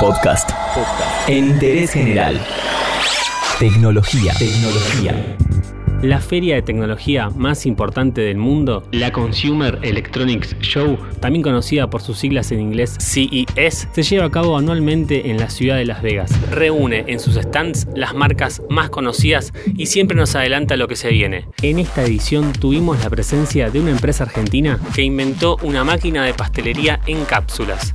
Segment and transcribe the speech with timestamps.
[0.00, 0.50] Podcast.
[1.26, 2.38] En interés general.
[3.58, 4.34] Tecnología.
[4.38, 5.36] Tecnología.
[6.02, 12.02] La feria de tecnología más importante del mundo, la Consumer Electronics Show, también conocida por
[12.02, 16.02] sus siglas en inglés CES, se lleva a cabo anualmente en la ciudad de Las
[16.02, 16.30] Vegas.
[16.50, 21.08] Reúne en sus stands las marcas más conocidas y siempre nos adelanta lo que se
[21.08, 21.46] viene.
[21.62, 26.34] En esta edición tuvimos la presencia de una empresa argentina que inventó una máquina de
[26.34, 27.94] pastelería en cápsulas.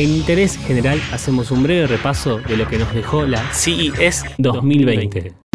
[0.00, 5.49] En interés general hacemos un breve repaso de lo que nos dejó la CES 2020.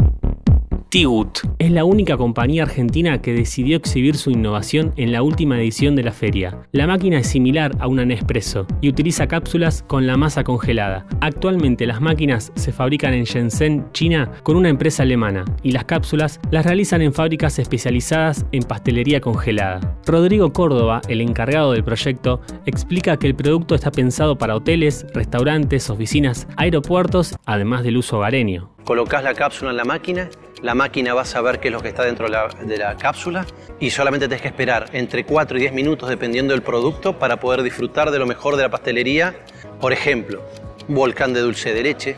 [0.89, 5.95] Tigut es la única compañía argentina que decidió exhibir su innovación en la última edición
[5.95, 6.59] de la feria.
[6.71, 11.05] La máquina es similar a una Nespresso y utiliza cápsulas con la masa congelada.
[11.21, 16.39] Actualmente las máquinas se fabrican en Shenzhen, China, con una empresa alemana y las cápsulas
[16.51, 19.97] las realizan en fábricas especializadas en pastelería congelada.
[20.05, 25.89] Rodrigo Córdoba, el encargado del proyecto, explica que el producto está pensado para hoteles, restaurantes,
[25.89, 28.71] oficinas, aeropuertos, además del uso hogareño.
[28.85, 30.29] Colocás la cápsula en la máquina,
[30.61, 33.45] la máquina va a saber qué es lo que está dentro de la, cápsula
[33.79, 37.63] y solamente tenés que esperar entre 4 y 10 minutos dependiendo del producto para poder
[37.63, 39.35] disfrutar de lo mejor de la pastelería.
[39.79, 40.41] Por ejemplo,
[40.87, 42.17] volcán de dulce de leche,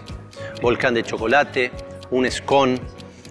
[0.62, 1.72] volcán de chocolate,
[2.12, 2.80] un scone,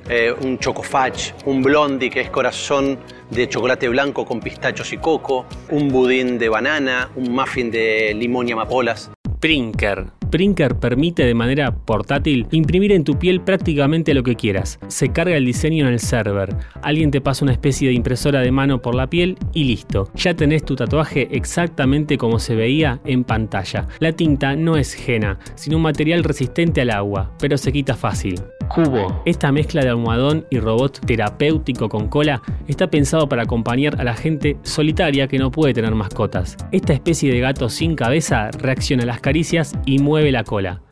[0.08, 2.98] eh, un chocofudge, un blondie que es corazón
[3.30, 8.48] de chocolate blanco con pistachos y coco, un budín de banana, un muffin de limón
[8.48, 9.10] y amapolas.
[9.40, 10.06] Prinker.
[10.36, 14.78] Prinker permite de manera portátil imprimir en tu piel prácticamente lo que quieras.
[14.86, 16.54] Se carga el diseño en el server.
[16.82, 20.10] Alguien te pasa una especie de impresora de mano por la piel y listo.
[20.14, 23.88] Ya tenés tu tatuaje exactamente como se veía en pantalla.
[23.98, 28.34] La tinta no es henna, sino un material resistente al agua, pero se quita fácil.
[28.68, 29.22] Cubo.
[29.24, 34.14] Esta mezcla de almohadón y robot terapéutico con cola está pensado para acompañar a la
[34.14, 36.56] gente solitaria que no puede tener mascotas.
[36.72, 40.82] Esta especie de gato sin cabeza reacciona a las caricias y mueve la cola.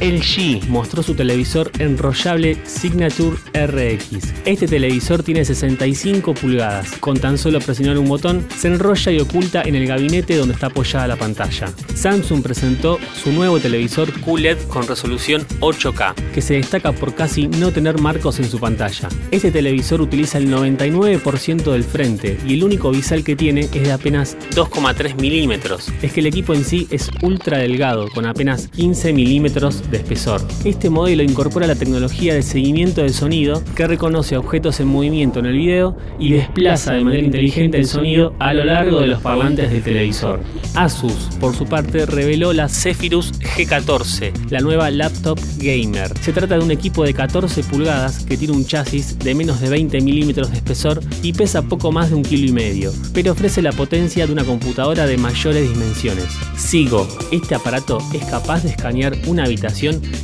[0.00, 4.32] LG mostró su televisor enrollable Signature RX.
[4.44, 6.92] Este televisor tiene 65 pulgadas.
[6.98, 10.68] Con tan solo presionar un botón, se enrolla y oculta en el gabinete donde está
[10.68, 11.72] apoyada la pantalla.
[11.94, 17.72] Samsung presentó su nuevo televisor QLED con resolución 8K, que se destaca por casi no
[17.72, 19.08] tener marcos en su pantalla.
[19.32, 23.92] Este televisor utiliza el 99% del frente y el único bisel que tiene es de
[23.92, 25.88] apenas 2,3 milímetros.
[26.02, 30.40] Es que el equipo en sí es ultra delgado, con apenas 15 milímetros de espesor.
[30.64, 35.46] Este modelo incorpora la tecnología de seguimiento del sonido que reconoce objetos en movimiento en
[35.46, 39.70] el video y desplaza de manera inteligente el sonido a lo largo de los parlantes
[39.70, 40.40] del televisor.
[40.74, 46.12] Asus, por su parte, reveló la Zephyrus G14, la nueva laptop gamer.
[46.20, 49.70] Se trata de un equipo de 14 pulgadas que tiene un chasis de menos de
[49.70, 53.62] 20 milímetros de espesor y pesa poco más de un kilo y medio, pero ofrece
[53.62, 56.26] la potencia de una computadora de mayores dimensiones.
[56.56, 59.77] Sigo, este aparato es capaz de escanear una habitación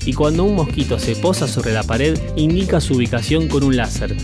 [0.04, 4.16] y cuando un mosquito se posa sobre la pared indica su ubicación con un láser.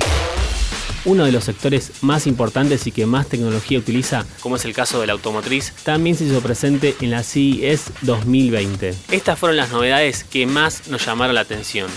[1.04, 5.00] Uno de los sectores más importantes y que más tecnología utiliza, como es el caso
[5.00, 8.94] de la automotriz, también se hizo presente en la CES 2020.
[9.10, 11.88] Estas fueron las novedades que más nos llamaron la atención.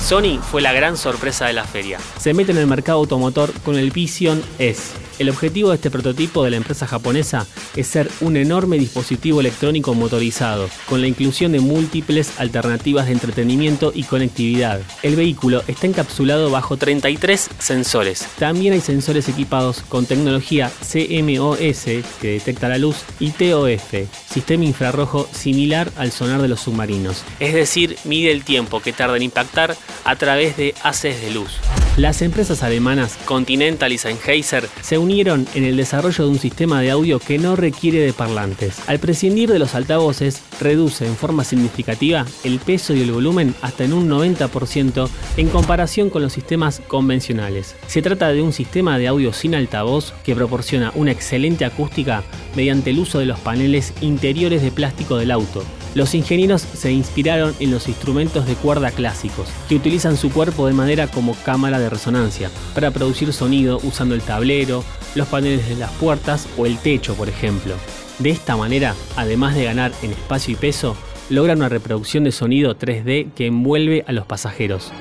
[0.00, 1.98] Sony fue la gran sorpresa de la feria.
[2.18, 5.01] Se mete en el mercado automotor con el Vision S.
[5.22, 7.46] El objetivo de este prototipo de la empresa japonesa
[7.76, 13.92] es ser un enorme dispositivo electrónico motorizado, con la inclusión de múltiples alternativas de entretenimiento
[13.94, 14.80] y conectividad.
[15.04, 18.26] El vehículo está encapsulado bajo 33 sensores.
[18.36, 21.84] También hay sensores equipados con tecnología CMOS,
[22.20, 23.94] que detecta la luz, y TOF,
[24.28, 27.22] sistema infrarrojo similar al sonar de los submarinos.
[27.38, 31.60] Es decir, mide el tiempo que tarda en impactar a través de haces de luz.
[31.98, 36.90] Las empresas alemanas Continental y Sennheiser se unieron en el desarrollo de un sistema de
[36.90, 38.80] audio que no requiere de parlantes.
[38.88, 43.84] Al prescindir de los altavoces, reduce en forma significativa el peso y el volumen hasta
[43.84, 47.76] en un 90% en comparación con los sistemas convencionales.
[47.88, 52.22] Se trata de un sistema de audio sin altavoz que proporciona una excelente acústica
[52.56, 55.62] mediante el uso de los paneles interiores de plástico del auto.
[55.94, 60.72] Los ingenieros se inspiraron en los instrumentos de cuerda clásicos, que utilizan su cuerpo de
[60.72, 64.84] madera como cámara de resonancia, para producir sonido usando el tablero,
[65.14, 67.74] los paneles de las puertas o el techo, por ejemplo.
[68.18, 70.96] De esta manera, además de ganar en espacio y peso,
[71.28, 74.92] logran una reproducción de sonido 3D que envuelve a los pasajeros.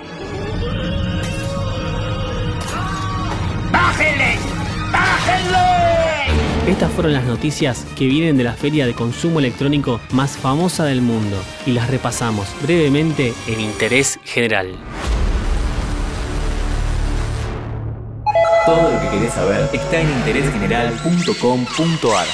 [6.71, 11.01] Estas fueron las noticias que vienen de la feria de consumo electrónico más famosa del
[11.01, 11.35] mundo
[11.65, 14.73] y las repasamos brevemente en Interés General.
[18.65, 22.27] Todo lo que querés saber está en interésgeneral.com.ar.